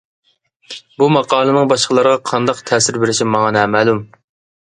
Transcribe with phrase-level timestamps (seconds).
[1.01, 4.01] بۇ ماقالىنىڭ باشقىلارغا قانداق تەسىر بېرىشى ماڭا نامەلۇم.